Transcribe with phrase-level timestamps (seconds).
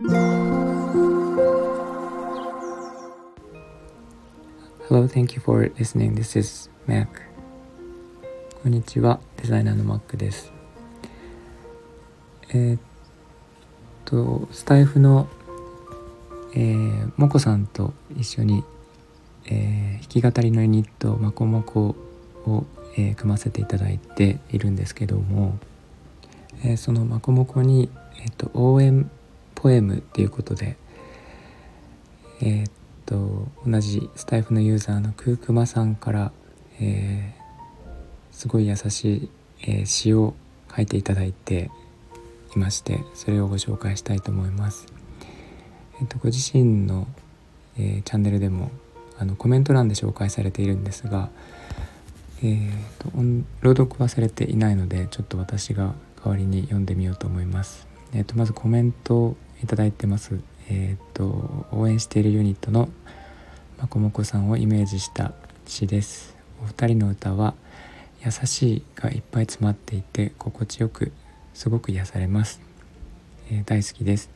[0.00, 0.12] Hello,
[5.08, 6.14] thank you for listening.
[6.14, 7.08] This is Mac.
[8.62, 10.52] こんにちは、デザイナーの Mac です。
[12.50, 12.80] えー、っ
[14.04, 15.26] と、スタイフの、
[16.54, 18.62] えー、もこさんと一緒に、
[19.46, 21.96] えー、弾き語りのユニット、まこもこ
[22.46, 22.64] を、
[22.96, 25.58] えー、組ませていただいているんですけども、
[26.62, 27.90] えー、そのまこもこに、
[28.22, 29.10] えー、っと応援
[29.60, 30.76] ポエムっていうことで、
[32.40, 32.72] えー、っ
[33.06, 36.30] と同じスタイフのユーザーのクークマさんから、
[36.80, 39.30] えー、すごい優しい、
[39.62, 40.34] えー、詩を
[40.74, 41.72] 書いていただいて
[42.54, 44.86] いましてそれをご紹介したいと思います。
[46.00, 47.08] えー、とご自身の、
[47.76, 48.70] えチャンネルでも
[49.18, 51.30] あのコメント欄で紹介されているんですが、
[52.44, 53.10] えーと、
[53.62, 55.94] 朗読はされていないのでちょっと私が
[56.24, 57.88] 代わりに読んでみようと思います。
[58.14, 60.40] えーとまずコメントいただいてます。
[60.70, 62.88] えーと、応援しているユニットの
[63.78, 65.32] まこもこさんをイメージした
[65.66, 66.36] 詩です。
[66.62, 67.54] お二人の歌は
[68.24, 71.12] 「優しい」がいっぱい詰まっていて心地よく
[71.54, 72.60] すごく癒されます、
[73.50, 74.30] えー、大好きです。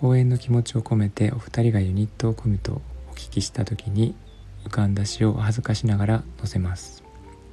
[0.00, 4.16] 応援の気持ちを込めてお二人がユニットを組むとお聞きした時に
[4.64, 7.04] 浮かんだ詩を恥ずかしながら載せます、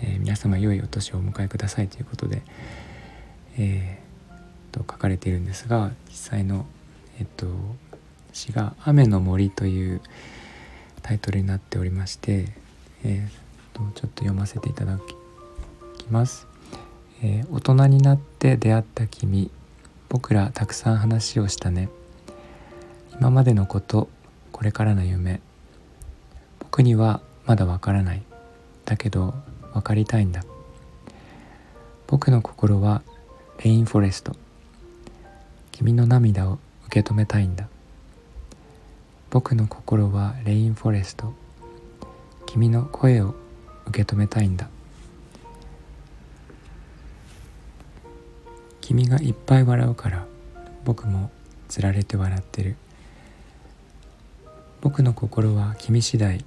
[0.00, 2.42] えー、皆様良いお年をお迎えくださいということで、
[3.58, 4.09] えー、
[4.70, 6.66] と書かれているんですが実際の
[7.18, 7.46] えっと
[8.32, 10.00] 詩が「雨の森」という
[11.02, 12.52] タイトルになっておりまして、
[13.04, 14.98] えー、とちょっと読ませていただ
[15.98, 16.46] きます、
[17.22, 19.50] えー、大人になって出会った君
[20.10, 21.88] 僕らたくさん話をしたね。
[23.20, 24.08] 今までのこと
[24.50, 25.40] これからの夢。
[26.58, 28.22] 僕にはまだわからない。
[28.84, 29.34] だけど
[29.72, 30.42] 分かりたいんだ。
[32.08, 33.02] 僕の心は
[33.62, 34.34] レインフォレスト。
[35.80, 37.66] 君の涙を受け止めたいんだ。
[39.30, 41.32] 僕の心はレインフォレスト。
[42.44, 43.34] 君の声を
[43.86, 44.68] 受け止めたいんだ。
[48.82, 50.26] 君がいっぱい笑うから
[50.84, 51.30] 僕も
[51.68, 52.76] つられて笑ってる。
[54.82, 56.44] 僕の心は君次第。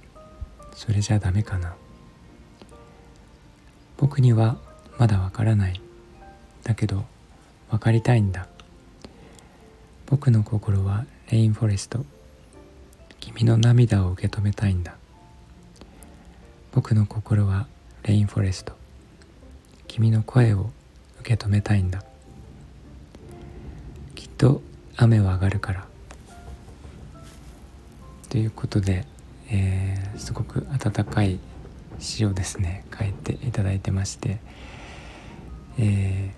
[0.76, 1.74] それじゃダメかな。
[3.96, 4.58] 僕には
[4.96, 5.80] まだわからない。
[6.62, 7.04] だけど
[7.68, 8.46] 分かりたいんだ。
[10.06, 12.04] 僕の心はレインフォレスト
[13.20, 14.96] 君の涙を受け止めたいんだ。
[16.72, 17.66] 僕の心は
[18.02, 18.74] レインフォレスト
[19.88, 20.70] 君の声を
[21.20, 22.04] 受け止めたいんだ。
[24.14, 24.60] きっと
[24.96, 25.86] 雨は上がるから。
[28.28, 29.06] ということで、
[29.50, 31.38] えー、すごく温かい
[31.98, 34.38] 詩をですね書いていただいてまして、
[35.78, 36.34] え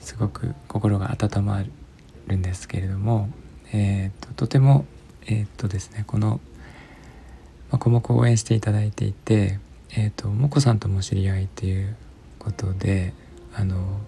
[0.00, 1.70] ー、すごく心が温まる
[2.34, 3.28] んですけれども、
[3.72, 4.84] えーと、とても
[5.28, 6.40] えー、とですねこの
[7.72, 9.58] 「まこもこ」応援していただいていて、
[9.90, 11.96] えー、っともこさんとも知り合いという
[12.38, 13.12] ことで
[13.52, 14.00] あの、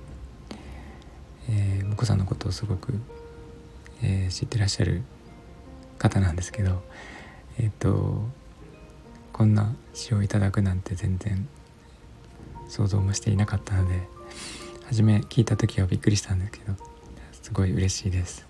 [1.51, 2.95] えー、もこさんのことをすごく、
[4.03, 5.03] えー、知ってらっしゃる
[5.99, 6.83] 方なんですけど
[7.59, 8.23] えっと
[9.33, 11.49] こんな詩をいただくなんて全然
[12.69, 14.03] 想像もしていなかったので
[14.87, 16.75] 初め聞いた時はびっくりしたんですけど
[17.49, 18.45] すごい嬉しいです。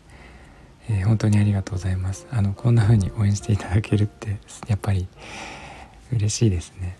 [0.90, 2.26] えー、本当にありがとうございます。
[2.32, 5.06] あのこんな風に応援していただけるってやっぱり
[6.12, 6.96] 嬉しいですね。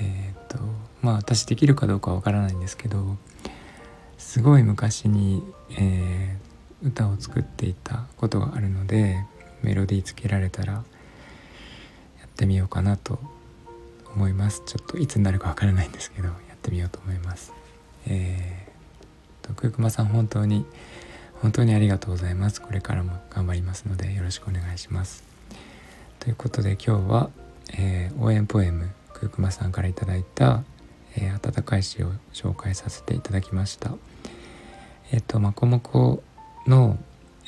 [0.00, 0.58] えっ、と
[1.00, 3.16] まあ私できるかどうかわからないんですけど
[4.18, 5.44] すごい昔に、
[5.78, 9.24] えー、歌を作っていたことがあるので
[9.62, 10.82] メロディーつけられたらや
[12.26, 13.20] ってみようかなと
[14.12, 14.64] 思います。
[14.66, 17.52] ちょっといつになるかわからないんですけどやってみようと思います。
[18.08, 18.63] えー、
[19.44, 20.64] とくくまさん本当に
[21.42, 22.62] 本当にありがとうございます。
[22.62, 25.24] これからも頑張りますのでよろしくお願いします。
[26.18, 27.30] ということで今日は、
[27.76, 30.64] えー、応援ポエムくーくまさんから頂いた、
[31.16, 33.90] えー、温かい詩を紹介させていただきました。
[35.12, 36.22] えっ、ー、とまこもこ
[36.66, 36.96] の、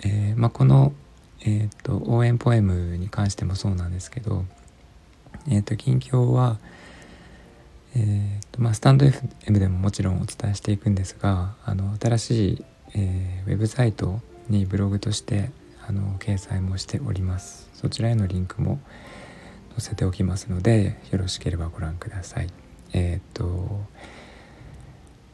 [0.04, 0.92] えま、この、
[1.40, 4.44] えーと、応援ポエムに関してもそうなんですけど
[5.48, 6.58] えっ、と近況は
[7.98, 12.64] えーとまあ、スタンド FM でももちろんお伝えしていくんですがあの新しい
[12.98, 15.50] えー、ウェブサイトにブログとして
[15.86, 17.68] あの掲載もしております。
[17.74, 18.80] そちらへのリンクも
[19.76, 22.48] 載せておきますのでよろしければご覧ください。
[22.94, 23.84] えっ、と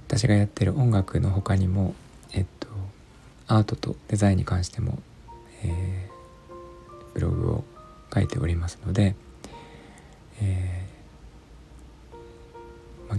[0.09, 1.95] 私がやってる音楽の他にも
[2.33, 2.69] えっ、と
[3.47, 4.99] アートとデザインに関しても、
[5.63, 7.65] えー、ブログを
[8.13, 9.15] 書いておりますので、
[10.41, 10.72] えー、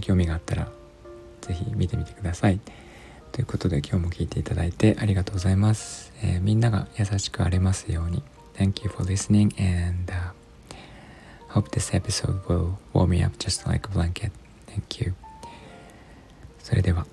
[0.04, 0.68] 興味があったら
[1.40, 2.60] 是非見てみてください。
[3.32, 6.12] ということで今日も聞いていただいてありがとうございます。
[6.22, 8.22] えー、みんなが優しくあれますように。
[8.54, 10.32] Thank you for listening and、uh,
[11.48, 14.30] hope this episode will warm me up just like a blanket.
[14.68, 15.14] Thank you.
[16.58, 17.06] それでは。